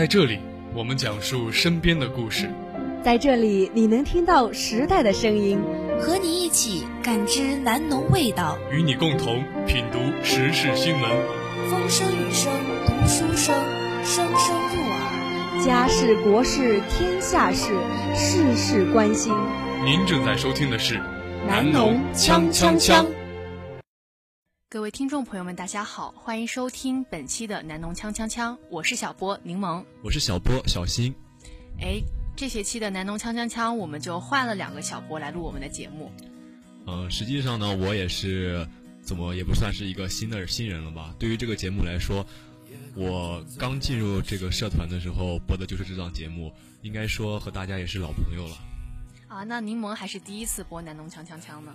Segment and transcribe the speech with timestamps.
[0.00, 0.38] 在这里，
[0.72, 2.50] 我们讲述身边的故事。
[3.04, 5.60] 在这里，你能听到时代的声音，
[6.00, 11.10] 和你一起感知南农味道，与你共同品读时事新闻。
[11.68, 12.50] 风声雨声
[12.86, 13.54] 读书声，
[14.02, 15.66] 声声入耳。
[15.66, 17.74] 家事国事天下事，
[18.14, 19.34] 事事关心。
[19.84, 20.98] 您正在收听的是
[21.46, 23.04] 南农锵锵锵。
[24.72, 31.12] 各位听众朋友们，大家好，欢迎收听本期的南农锵锵锵，我是小波柠檬，我是小波小新。
[31.80, 32.00] 哎，
[32.36, 36.12] 这学期的南农锵锵锵，我们就换了两个小波来录我们的节目。
[36.86, 38.64] 嗯，实际上呢，我也是
[39.02, 41.12] 怎么也不算是一个新的新人了吧？
[41.18, 42.24] 对于这个节目来说，
[42.94, 48.56] 我刚进入这个社团的时候播的就是这档节目，应该说和大家也是老朋友了。
[49.26, 51.74] 啊，那柠檬还是第一次播南农锵锵锵呢。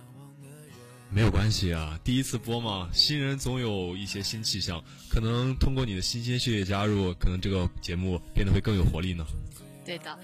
[1.15, 9.25] 没有关系啊，第一次播嘛，新人总有一些新气象，可能通过你的新鲜血液加入，可能这个节目变得会更有活力呢。
[9.85, 10.19] 对的，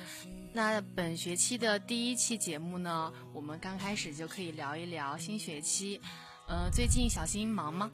[0.52, 5.98] 那本学期的第一期节目呢，我们刚开始就可以聊一聊新学期。
[6.50, 7.90] 呃，最近小新忙吗？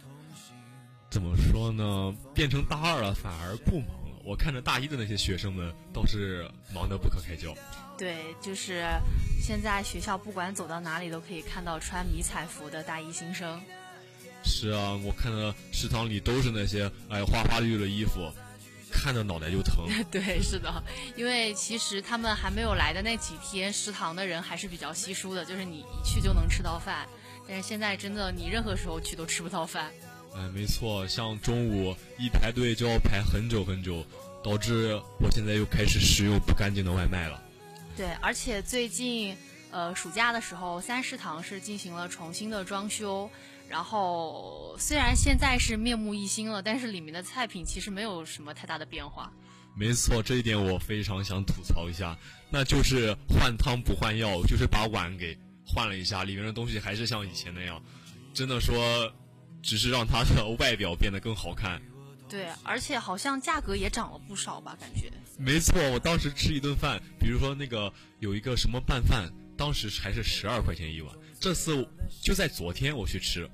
[1.12, 2.12] 怎么说呢？
[2.34, 3.97] 变成大二了，反而不忙了。
[4.28, 7.56] 我看着大一的那些学生们，倒是忙得不可开交。
[7.98, 8.84] 对，就是
[9.42, 13.58] 现在学校不管走到哪里都可以看到穿迷彩服的大一新生。
[14.44, 18.30] 是啊，我看到食堂里都是那些哎花花绿绿的衣服，
[18.92, 19.88] 看着脑袋就疼。
[20.12, 20.84] 对，是的，
[21.16, 27.08] 因为其实他们还没有来的那几天，食堂的人还是比较稀疏的，就是你一去就能吃到饭。
[27.48, 29.90] 但是现在真的，你任何时候去都吃不到饭。
[30.38, 34.06] 哎，没错，像中午一排队就要排很久很久，
[34.44, 37.42] 导致我现在又开始食用不干净的外卖了。
[37.96, 39.36] 对，而且最近，
[39.72, 43.30] 呃，暑假的时候，三食堂是进行了重新的装修。
[43.68, 49.30] 然后虽然现在是面目一新了，但是里面的菜品其实没有什么太大的变化。
[49.76, 52.18] 没错，这一点我非常想吐槽一下，
[52.50, 57.82] 那就是换汤不换药，就是把碗给换了一下，里面的东西还是像以前那样。
[58.34, 59.12] 真的说，
[59.62, 61.82] 只是让它的 外表变得更好看。
[62.30, 64.76] 对，而且好像价格也涨了不少吧？
[64.80, 65.12] 感觉。
[65.38, 71.16] 没错，我当时吃一顿饭，比如说那个有一个什么拌饭，当时还是十二块钱一碗。
[71.40, 71.88] 这次
[72.22, 73.50] 就在昨天我去吃，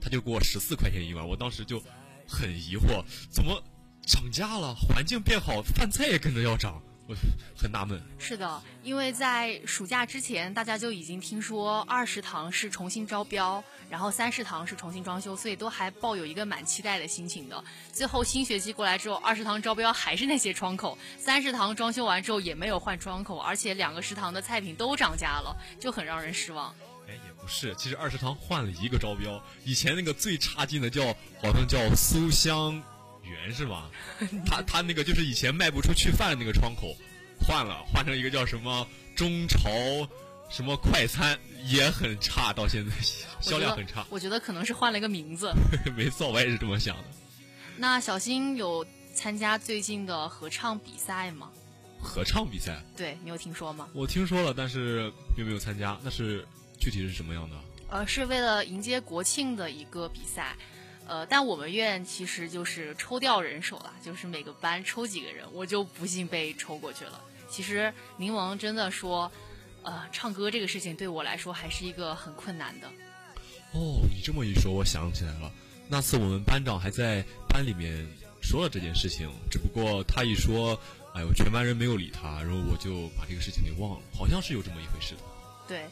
[0.00, 1.26] 他就给我十四块钱一碗。
[1.26, 1.82] 我当时就
[2.26, 3.62] 很疑惑，怎么
[4.06, 4.74] 涨价了？
[4.74, 6.80] 环境变好，饭菜也跟着要涨。
[7.06, 7.14] 我
[7.56, 8.00] 很纳闷。
[8.18, 17.62] 是的，因为在暑假之前，大家就已经听说二食堂是重新招标，然后三食堂是重新装修，所以都还抱有一个蛮期待的心情的。
[17.92, 26.74] 最后新学期过来之后，二食堂招标还是那些窗口，三食堂装修完之后也没有换窗口，而且两个食堂的菜品都涨价了，就很让人失望。
[27.06, 31.04] 哎，也不是，其实二食堂换了一个招标，以前那个最差劲的叫
[31.42, 32.82] 好像叫苏香。
[33.24, 33.90] 圆是吗？
[34.46, 36.96] 他他那个就是以前卖不出去饭的那个窗口，
[37.40, 39.68] 换了换成一个叫什么中朝
[40.50, 42.92] 什么快餐，也很差，到现在
[43.40, 44.06] 销量很差。
[44.10, 45.52] 我觉得可能是换了一个名字。
[45.96, 47.04] 没错，我也是这么想的。
[47.76, 51.50] 那小新有参加最近的合唱比赛吗？
[52.00, 52.84] 合唱比赛？
[52.96, 53.88] 对你有听说吗？
[53.94, 55.98] 我听说了，但是并没有参加。
[56.04, 56.46] 那是
[56.78, 57.56] 具体是什么样的？
[57.88, 60.54] 呃，是为了迎接国庆的一个比赛。
[61.06, 67.20] 呃，但我们院其实就是抽调人手了，就是每个班抽几个人，我就不幸被抽过去了。
[67.46, 69.30] 其实柠檬真的说，
[69.82, 72.88] 呃，唱歌这个事情对我来说还是一个很困难的。
[73.72, 75.52] 哦，你这么一说，我想起来了，
[75.88, 78.06] 那次我们班长还在班里面
[78.40, 80.80] 说了这件事情，只不过他一说，
[81.12, 85.20] 哎呦，全班人没有理他，然后我就把这个事情给忘了，好像是有这么一回事的。
[85.68, 85.84] 对，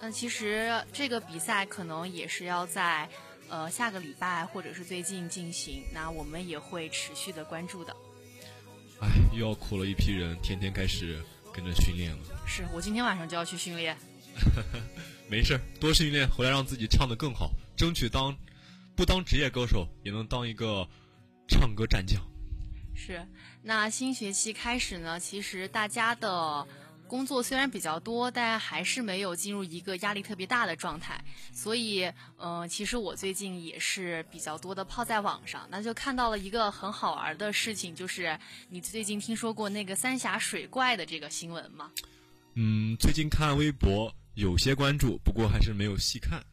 [0.00, 3.06] 那其实这个比赛可能也是要在。
[3.48, 7.94] 呃，下个礼拜或者是最近进行，那我们也会持续的关注的。
[9.00, 12.18] 哎，又要苦了一批人，天天开始跟着训练了。
[12.46, 13.96] 是我今天晚上就要去训练。
[15.28, 18.36] 没事，多训练回来让自己唱得更好，争取当
[18.94, 20.88] 不当职业歌手也能当一个
[21.48, 22.20] 唱歌战将。
[22.94, 23.26] 是，
[23.62, 26.66] 那新学期开始呢，其实大家的。
[27.06, 31.22] 工作虽然比较多，但还是没有进入一个压力特别大的状态。
[31.52, 38.38] 所以，嗯，其实我最近也是比较多的泡在网上，那就看到了一个很好玩的事情，就是
[38.68, 41.90] 你最近听说过那个三峡水怪的这个新闻吗？
[42.54, 46.44] 嗯，最近看微博有些关注，不过还是没有细看。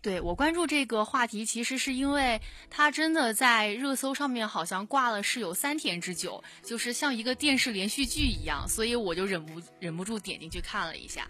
[0.00, 2.40] 对我关注这个话题，其实是因为
[2.70, 11.28] 它真的在热搜上面好像挂了是有三天之久，就是像一个电视连续剧一样，所以我就忍不忍不住点进去看了一下。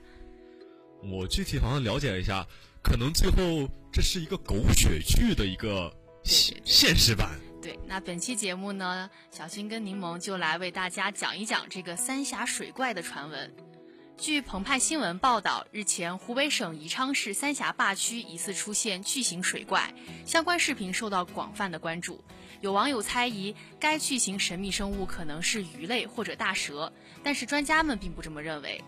[1.02, 2.46] 我具体好像了解了一下，
[2.82, 5.90] 可能最后这是一个狗血剧的一个
[6.22, 7.30] 现现实版。
[7.62, 13.52] 对，那本期节目呢，小新跟柠檬就来为大家讲一讲这个三峡水怪的传闻。
[14.18, 19.94] 据澎湃新闻报道，日前湖北省宜昌市三峡坝区疑似出现巨型水怪，
[20.26, 22.20] 相关视频受到广泛的关注。
[22.60, 26.92] 有网友猜疑该巨型神秘生物可能是鱼类或者大蛇，
[27.22, 28.82] 但是专家们并不这么认为。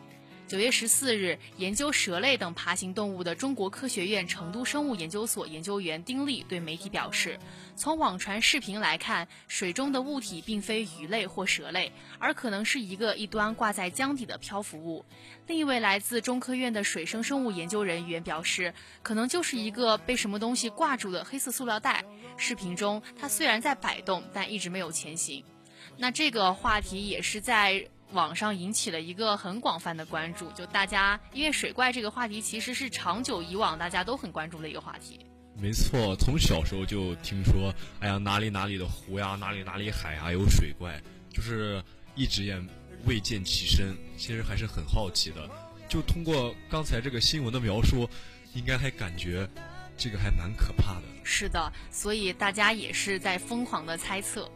[0.50, 7.38] 九月十四日，研究蛇类等爬行动物的中国科学院成都生物研究所研究员丁力对媒体表示，
[7.76, 15.04] 从网传视频来看，水中的物体并非鱼类或蛇类，而可能是一个一端挂在江底的漂浮物。
[15.46, 18.74] 另一位来自中科院的水生生物研究人员表示，
[19.04, 22.04] 可能就是一个被什么东西挂住的黑色塑料袋。
[22.36, 25.44] 视频中，它虽然在摆动，但一直没有前行。
[25.96, 27.88] 那这个话题也是在。
[28.12, 35.24] 网上引起了一个很广泛的关注，就大家因为水怪这个话题其实是长久以往大家都很关注的一个话题。
[35.56, 41.00] 没错，从小时候就听说，哎呀哪里哪里的湖呀，哪里哪里海啊有水怪，
[41.32, 41.82] 就是
[42.14, 42.60] 一直也
[43.04, 45.48] 未见其身，其实还是很好奇的。
[45.88, 48.08] 就通过刚才这个新闻的描述，
[48.54, 49.48] 应该还感觉
[49.96, 51.02] 这个还蛮可怕的。
[51.24, 54.50] 是的，所以大家也是在疯狂的猜测。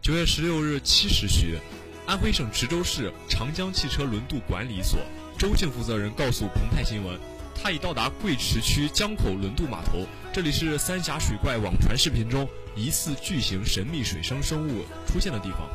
[0.00, 1.58] 九月十六日七时许。
[2.06, 5.00] 安徽省池州市长江汽车轮渡管理所
[5.36, 7.18] 周姓负责人告诉澎湃新闻，
[7.52, 15.68] 他已到达贵池区江口轮渡码头，这里是三峡水怪网传视频中疑似巨型神秘水生生物出现的地方。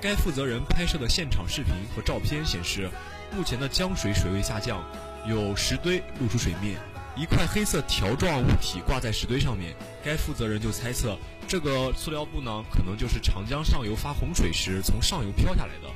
[0.00, 2.88] 该负责人拍摄的现场视频和照片显示，
[3.36, 4.84] 目前的江水水位下降，
[5.28, 6.78] 有石堆露出水面。
[7.14, 15.90] 一块黑色条状物体挂在石堆上面，该负责人就猜测，这个塑料布呢，可能就是长江上游发洪水时从上游飘下来的。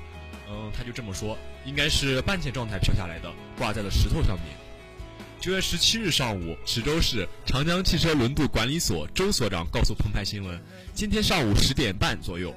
[0.49, 4.55] 嗯，他就这么说，应该是半潜状态飘下来的，挂在了石头上面。
[5.41, 10.61] 九月十七日上午，池州市长江汽车轮渡管理所周所长告诉澎湃新闻，
[10.93, 12.55] 今天上午十点半左右，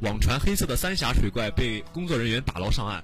[0.00, 3.02] 网传黑色的三峡水怪被工作人员打捞上岸，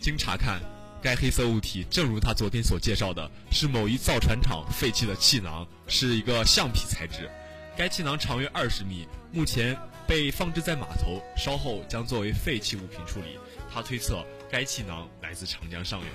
[0.00, 0.60] 经查看。
[1.02, 7.28] 该黑色物体正如他昨天所介绍的，是某一造船厂废弃的气囊，是一个橡皮材质。
[7.76, 9.76] 该气囊长约二十米，目前
[10.06, 13.36] 被放置在码头，稍后将作为废弃物品处理。
[13.74, 16.06] 他推测该气囊来自长江上游。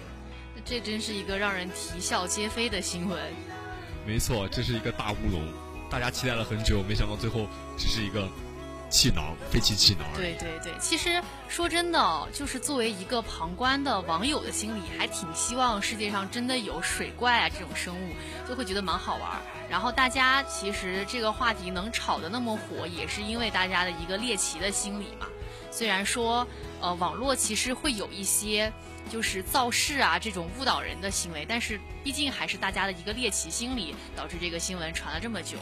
[0.63, 3.19] 这真是一个让人啼笑皆非的新闻。
[4.05, 5.43] 没错，这是一个大乌龙，
[5.89, 7.45] 大家期待了很久，没想到最后
[7.77, 8.29] 只是一个。
[8.89, 10.07] 气囊，废弃气囊。
[10.15, 18.13] 对对对，其实说真的，就是作为一个旁观的网友的心里，还挺希望世界上真的有水怪啊这种生物，
[18.47, 19.41] 就会觉得蛮好玩。
[19.69, 25.27] 然后大家其实这个话题能炒得那么火，也是因为大家的一个猎奇的心理嘛。
[25.69, 26.47] 虽然说，
[26.79, 28.71] 呃，网络其实会有一些
[29.11, 35.57] 就是造势啊这种误导人的行为，但是毕竟还是大家的一个猎奇心理导致这个新闻传了这么久。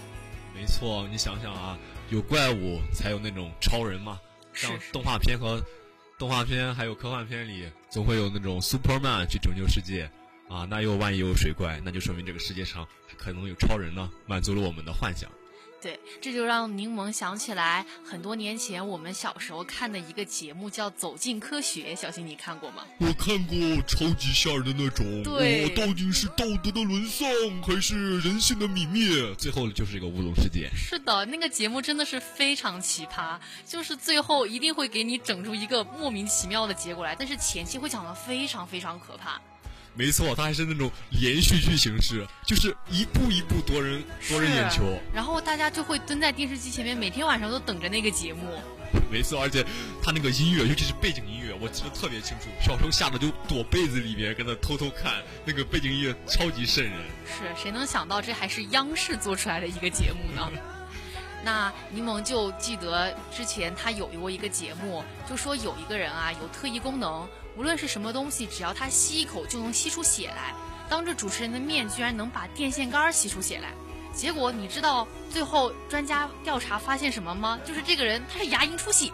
[0.53, 1.75] 没错，你想想啊。
[2.09, 4.19] 有怪物才有那种超人嘛，
[4.53, 5.63] 像动画片和
[6.17, 10.09] 动画片还有科幻片里，总会有那种 Superman 去拯救世界，
[10.47, 12.87] 啊，那又万一有水怪，那就说明这个世界上
[13.17, 15.29] 可能有超人呢，满足了我们的幻想。
[15.85, 21.93] 对，这就让柠檬想起来很多年前我们小时候看的一个节目，叫《走进科学》。
[21.95, 22.83] 小新，你看过吗？
[22.97, 23.55] 我看过，
[23.87, 25.21] 超级吓人的那种。
[25.21, 27.27] 对，到底是道德的沦丧，
[27.61, 29.35] 还是人性的泯灭？
[29.35, 30.71] 最后就是一个乌龙事件。
[30.75, 39.39] 是的，那个节目真的是非常奇葩，就是最后一定会给你整出一个莫名其妙的结果来，但是前期会讲的非常非常可怕。
[39.95, 44.83] 没错，它还是那种连续剧形式，就是一步一步夺人夺人眼球，
[45.13, 48.41] 然后大家就会蹲在电视机前面，每天晚上都等着那个节目。
[49.09, 49.65] 没错，而且
[50.03, 52.47] 他那个音乐，尤其是背景音乐，我记得特别清楚。
[52.61, 56.93] 小时候吓得就躲被子里边，跟那偷偷看那个背景音乐，超级瘆人。
[57.25, 60.51] 是谁能想到这还是央视做出来的一个节目呢？
[61.45, 70.55] 那柠檬就记得之前他有过一个节目，就说有一个人啊有特异功能，无论是什么东西，只要他吸一口就能吸出血来。
[70.89, 73.69] 当着主持人的面，居然能把电线杆吸出血来。
[74.11, 77.59] 结果你知道最后专家调查发现什么吗？
[77.63, 79.11] 就是这个人他是牙龈出血。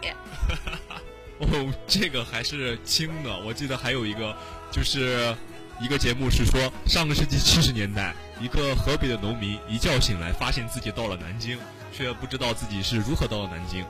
[1.38, 3.38] 哦，这个还是轻的。
[3.40, 4.34] 我记得还有一个，
[4.70, 5.36] 就是
[5.82, 11.58] 一个节目是说，上个世纪七十年代，一个河北的农民一觉醒来，发现自己到了南京。
[11.92, 13.84] 却不知道自己是如何到了南京。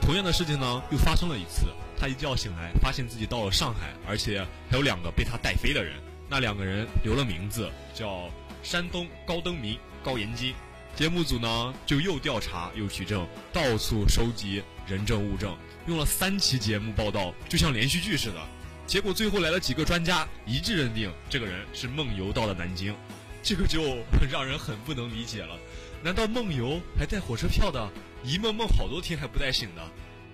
[0.00, 1.66] 同样的事情呢，又发生了一次。
[1.98, 5.94] 他一觉醒来，发现自己到了上海，而且还有两个被他带飞的人。
[6.28, 8.28] 那两个人留了名字，叫
[8.62, 10.54] 山东高登民、高延金。
[10.94, 18.46] 节目组呢，就又调查又取证，到处收集人证物证，用了三期节目报道，就像连续剧似的。
[18.86, 22.94] 结果最后来了几个专家，一致认定这个人是梦游到了南京。
[23.42, 23.98] 这个就
[24.30, 25.56] 让人很不能理解了。
[26.02, 27.90] 难道梦游还带火车票的
[28.22, 29.82] 一梦梦好多天还不带醒的，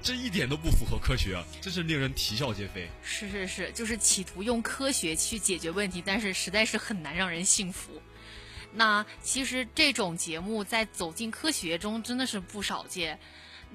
[0.03, 2.89] 这一点都不符合科学，真是令人啼笑皆非。
[3.03, 8.03] 是是是，就是企图用科学去解决问题，但是实在是很难让人信服。
[8.75, 13.19] 那其实这种节目在走进科学中真的是不少见。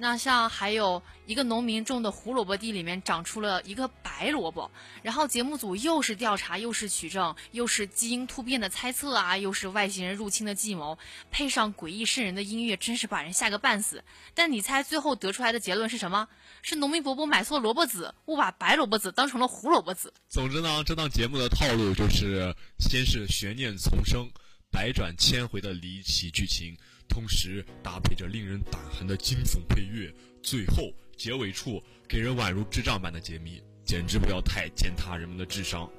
[0.00, 4.70] 那像还有一个农民种的胡萝卜地里面长出了一个白萝卜，
[5.02, 10.98] 然后节目组又是调查又是取证，又是基因突变的猜测啊，又是外星人入侵的计谋，
[11.30, 14.04] 配上诡异瘆人的音乐，真是把人吓个半死。
[14.34, 16.28] 但你猜最后得出来的结论是什么？
[16.62, 20.12] 是农民伯伯买错萝卜籽，误把白萝卜籽当成了胡萝卜籽。
[20.28, 24.30] 总之呢，这档节目的套路就是先是悬念丛生，
[24.70, 26.76] 百转千回的离奇剧情。
[27.08, 30.12] 同时搭配着令人胆寒的惊悚配乐，
[30.42, 35.90] 最后结尾处给人宛如智障般的解密，简直不要太践踏人们的智商。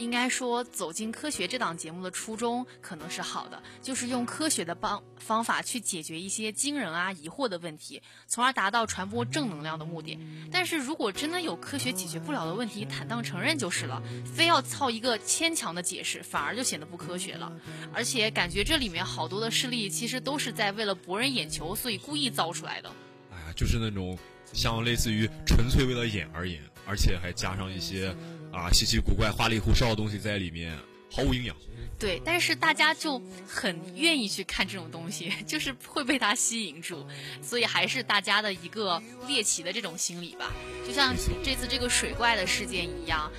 [0.00, 10.18] 应该说，走进科学这档节目的初衷可能是好的，就是用科学的方方法去解决一些惊人啊、疑惑的问题，从而达到传播正能量的目的。
[10.50, 17.52] 但是如果真的有科学解决不了的问题，坦荡承认就是了，非要操一个牵强的解释，反而就显得不科学了。
[17.92, 22.90] 而且感觉这里面好多的事例，其实都是在为了博人眼球，所以故意造出来的。
[23.30, 24.18] 哎呀，就是那种
[24.54, 28.16] 像类似于纯粹为了演而演，而且还加上一些。
[28.52, 30.76] 啊，稀奇古怪、花里胡哨的东西在里面，
[31.10, 31.56] 毫无营养。
[31.98, 37.06] 对，但是大家就很愿意去看这种东西， 就是会被它吸引住，
[37.42, 40.50] 所以还是大家的一个猎奇的这种心理吧。
[40.86, 41.14] 就像
[41.44, 43.30] 这次这个水怪的事件一样，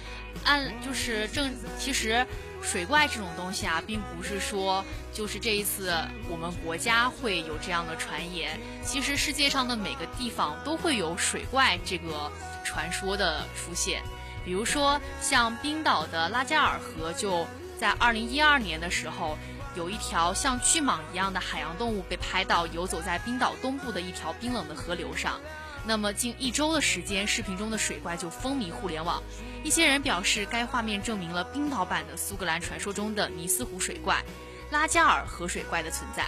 [0.44, 2.26] 按就是正其实
[2.62, 5.92] 水怪这种东西啊，并不是说就是这一次
[6.30, 12.32] 我们国家会有这样的传言，其实世界上的每个地方都会有水怪这个
[12.64, 14.04] 传说的出现。
[14.44, 17.48] 比如说，像冰岛的拉加尔河，就
[17.80, 19.38] 在二零一二年的时候，
[19.76, 25.40] 有一条像巨蟒一样的海洋动物被拍到游走在冰岛东部的一条冰冷的河流上。
[25.84, 29.24] 那么近一周的时间，视频中的水怪就风靡互联网。
[29.64, 34.24] 一些人表示，该画面证明了冰岛版的苏格兰传说中的尼斯湖水怪、
[34.70, 36.26] 拉加尔河水怪的存在。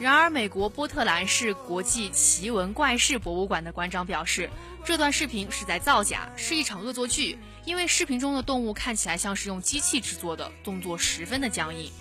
[0.00, 4.48] 然而，美国波特兰市国际奇闻怪事博物馆的馆长表示。
[4.84, 11.92] 这段视频是在造假，是一场恶作剧，因为视频中的动物看起来像是用机器制作的，动作十分的僵硬。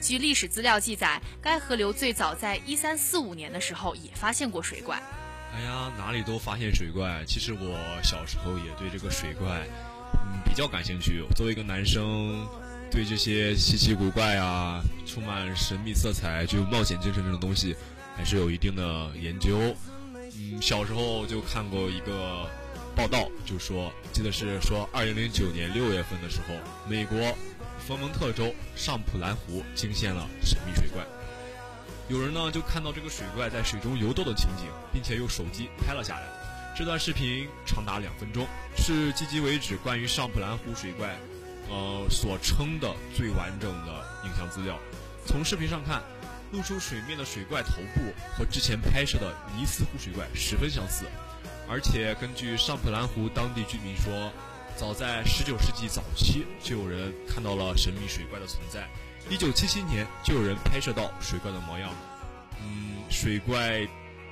[0.00, 5.02] 据历史资料记载，该河流最早在一三四五年的时候也发现过水怪。
[5.54, 7.24] 哎呀，哪里都发现水怪。
[7.26, 9.66] 其实我小时候也对这个水怪，
[10.12, 11.24] 嗯，比较感兴趣。
[11.34, 12.46] 作为一个男生，
[12.90, 17.76] 对这些稀奇古怪啊、充满神秘色彩、具有冒险精神这种东西，
[18.16, 19.74] 还是有一定的研究。
[20.38, 22.48] 嗯，小时候就看过一个
[22.94, 26.54] 报道，就说记得是说，二零零九年六月份的时候，
[26.88, 27.36] 美国
[27.86, 31.04] 佛蒙特州上普兰湖惊现了神秘水怪。
[32.08, 36.22] 有人呢就看到这个水怪在水中游动的情景，并且用手机拍了下来。
[36.78, 41.16] 这段视频长达两分钟，是迄今为止关于上普兰湖水怪，
[41.68, 44.78] 呃所称的最完整的影像资料。
[45.26, 46.02] 从视频上看。
[46.52, 48.00] 露出水面的水怪头部
[48.38, 51.04] 和之前拍摄的尼斯湖水怪十分相似，
[51.68, 54.30] 而且根据上普兰湖当地居民说，
[54.76, 58.88] 早在19世纪早期就有人看到了神秘水怪的存在
[59.28, 61.90] ，1977年就有人拍摄到水怪的模样。
[62.62, 63.84] 嗯，水怪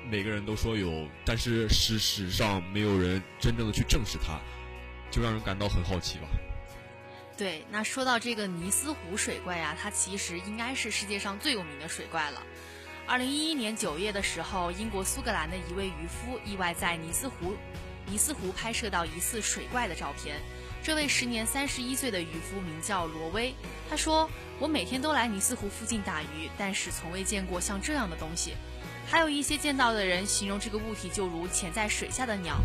[0.09, 4.39] 每个人都说有，但是事实上没有人真正的去证实它，
[5.11, 6.29] 就让人感到很好奇吧。
[7.37, 12.41] 对，那说到这个尼斯湖水怪呀，它其实应该是世界上最有名的水怪了。
[13.07, 17.57] 二零一一年九月的时候，英国苏格兰的一位渔夫意外在尼斯湖
[18.07, 20.37] 尼斯湖拍摄到疑似水怪的照片。
[20.83, 23.53] 这位时年三十一岁的渔夫名叫罗威，
[23.91, 28.55] 他说：“我每天都来尼斯湖附近打鱼，但是从未见过像这样的东西。
[29.07, 32.59] 还有一些见到的人形容这个物体就如潜在水下的鸟。”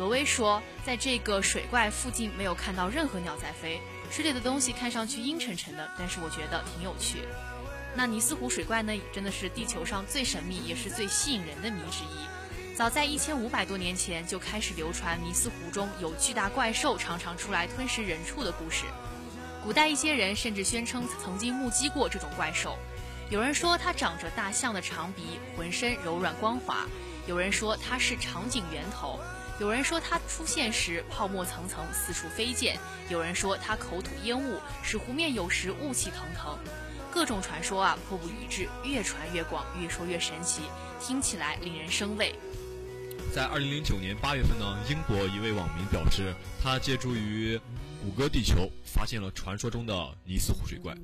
[0.00, 3.78] 罗威说，在这个水怪附近没有看到任何鸟在飞，
[4.10, 7.18] 水里的东西看上去阴沉沉的，但是我觉得挺有趣。
[7.94, 12.74] 那尼斯湖水怪呢，真的是地球上最神秘也是最吸引人的谜之一。
[12.74, 18.86] 早在一千五百多年前就开始流传尼斯湖中有巨大怪兽常常出来吞食人畜的故事。
[19.62, 22.78] 古代一些人甚至宣称曾经目击过这种怪兽。
[23.28, 26.88] 有人说它长着大象的长鼻，浑身柔软光滑；
[27.26, 29.20] 有人说它是长颈猿头。
[29.60, 32.78] 有人说它出现时泡沫层层四处飞溅，
[33.10, 36.58] 有人说它口吐烟雾，使湖面有时雾气腾腾。
[37.12, 40.62] 各种传说啊，颇不一致，越传越广，越说越神奇，
[40.98, 42.34] 听起来令人生畏。
[43.34, 47.60] 在二零零九年八月份呢，英国一位网民表示，他借助于
[48.02, 50.96] 谷歌地球发现了传说中的尼斯湖水怪。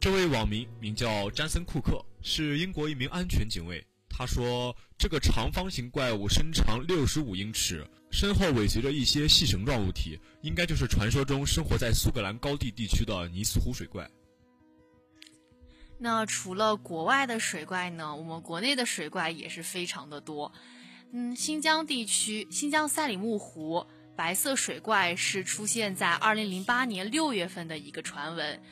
[0.00, 3.84] 这位网民名叫詹森·库克，是英国一名安全警卫。
[4.16, 14.08] 他说，这个长方形怪物身长六十五英尺，身后尾随着一些细绳状物体，应该就是传说中生活在苏格兰高地地区的尼斯湖水怪。
[15.98, 20.52] 那除了国外的水怪呢，我们国内的水怪也是非常的多。
[21.12, 28.62] 嗯，新疆地区新疆赛里木湖白色水怪是出现在二零零八年六月份的一个传闻。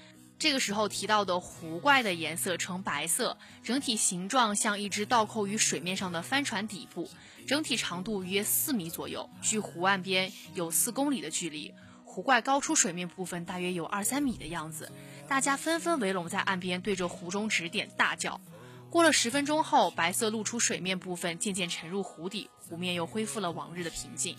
[0.42, 7.08] 这个时候提到的湖怪的颜色呈白色，整体形状像一只倒扣于水面上的帆船底部，
[7.46, 11.72] 整体长度约四米左右，距湖岸边有四公里的距离。
[12.04, 14.90] 湖怪高出水面部分大约有二三米的样子，
[15.28, 18.40] 大家纷纷围拢在岸边，对着湖中指点大叫。
[18.90, 24.36] 过了十分钟后，白色露出水面部分渐渐沉入湖底，湖面又恢复了往日的平静。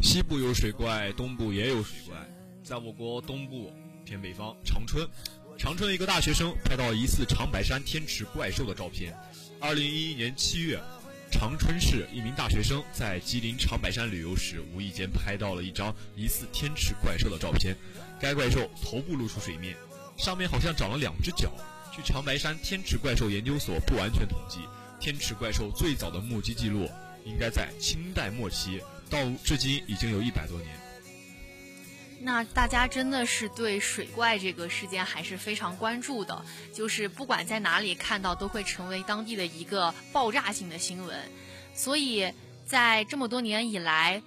[0.00, 2.16] 西部有水怪，东部也有水怪。
[2.62, 3.70] 在我国东部
[4.04, 5.08] 偏北方，长春，
[5.58, 9.16] 长春的一个大学生拍到疑似长白山天池怪兽的照片。
[9.60, 10.78] 二零一一年七月，
[11.30, 17.74] 长春市一名大学生在吉林长白山旅游时，无意间拍到了一张疑似天池怪兽的照片。
[18.20, 19.74] 该怪兽头部露出水面，
[20.16, 21.50] 上面好像长了两只脚。
[21.90, 24.60] 据长白山天池怪兽研究所不完全统计，
[25.00, 26.88] 天池怪兽最早的目击记录
[27.24, 30.83] 应该在清代末期，到至今已经有一百多年。
[32.24, 41.18] 那大家真的是对水怪这个事件还是非常关注的，就是不管在哪里看到，都会成为当地的一个爆炸性的新闻。
[41.74, 42.32] 所以
[42.64, 44.22] 在这么多年以来，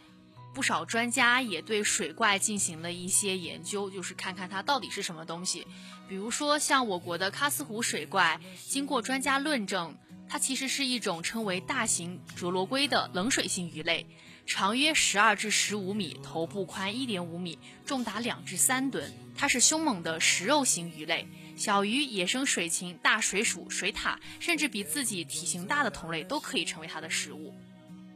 [0.54, 5.66] 不少专家也对水怪进行了一些研究，就是看看它到底是什么东西。
[6.08, 9.98] 比如说，像我国的喀斯湖水怪，经过专家论证，
[10.30, 14.06] 它其实是一种称为大型哲罗龟的冷水性鱼类，
[14.48, 19.14] 长约十二至十五米，头部宽一点五米，重达两至三吨。
[19.36, 21.28] 它是凶猛的食肉型鱼类，
[21.58, 27.54] 小鱼、野生水禽、大水鼠、水獭，甚至比自己体型大的同类都可以成为它的食物。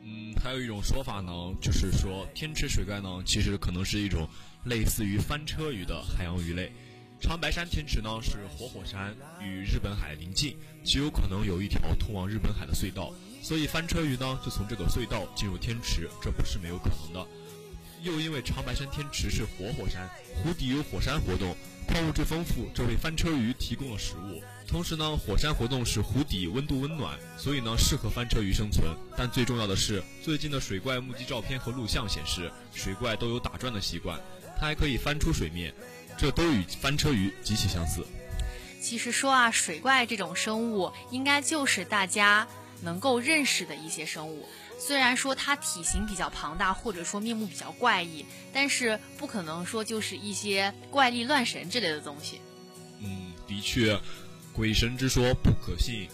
[0.04, 4.26] 嗯，还有一种说法呢，就是说天池水怪呢，其实可能是一种
[4.64, 6.72] 类似于翻车鱼的海洋鱼类。
[7.20, 17.28] 长白山天池呢是活火山，与日本海邻近，极有可能有一条通往日本海的隧道，所以翻车鱼呢就从这个隧道进入天池，这不是没有可能的。
[18.02, 21.56] 又因为长白山天池是活火山，湖底有火山活动，
[21.88, 24.42] 矿物质丰富，这为翻车鱼提供了食物。
[24.68, 28.88] 同时呢，火山活动使湖底温度温暖，所以呢适合翻车鱼生存。
[29.16, 34.20] 但最重要的是，最近的水怪目击照片和录像显示，水怪都有打转的习惯，
[34.60, 35.74] 它还可以翻出水面。
[36.18, 38.06] 这都与翻车鱼极其相似。
[38.82, 42.48] 其实说啊，水怪这种生物应该就是大家
[42.82, 44.46] 能够认识的一些生物。
[44.80, 52.42] 虽然说它体型比较庞大，或者说面目比较怪异，但是不可能说就是一些怪力乱神之类的东西。
[53.00, 54.00] 嗯，的确，
[54.52, 56.08] 鬼神之说不可信。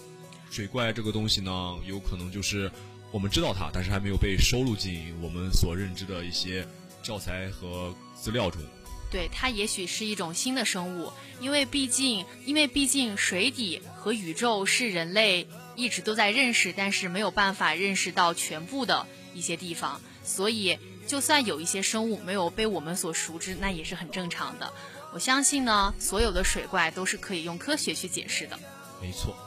[0.49, 2.71] 水怪这个东西呢，有可能就是
[3.11, 6.67] 我们知道它，但是还没有被收录进我们所认知的一些
[7.03, 8.61] 教材和资料中。
[9.09, 24.73] 对它也许是一种新的生物，因为毕竟，因为毕竟水底和宇宙是人类一直都在认识，但是没有办法认识到全部的一些地方，所以就算有一些生物没有被我们所熟知，那也是很正常的。
[25.13, 28.59] 我相信呢，所有的水怪都是可以用科学去解释的。
[29.01, 29.37] 没错。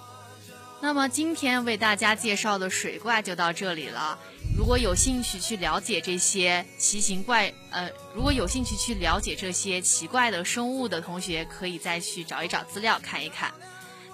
[0.81, 4.19] 那么今天为大家介绍的水怪就到这里了。
[4.57, 13.53] 如果有兴趣去了解这些奇形怪，呃，如果有兴趣去了解这些奇怪的生物的同学，可以再去找一找资料看一看。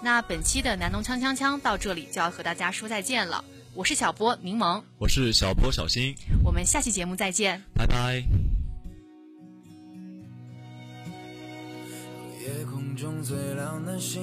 [0.02, 3.44] 那本期的南农锵锵锵到这里就要和大家说再见了。
[3.74, 8.22] 我是小波柠檬，我是小波小新，我们下期节目再见，拜拜。
[12.40, 14.22] 夜空中最亮的星，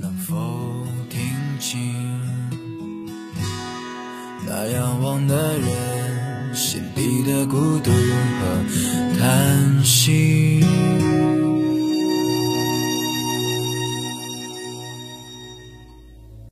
[0.00, 1.20] 能否听
[1.58, 1.78] 清？
[4.46, 8.64] 那仰望的人心底的孤独和
[9.18, 10.64] 叹息。